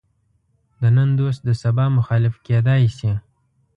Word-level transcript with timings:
د 0.81 0.83
نن 0.95 1.09
دوست 1.19 1.41
د 1.45 1.49
سبا 1.61 1.85
مخالف 1.97 2.35
کېدای 2.47 2.83
شي. 2.97 3.11